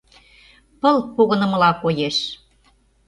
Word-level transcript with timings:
Пыл 0.81 0.97
погынымыла 1.15 1.71
коеш. 1.81 2.17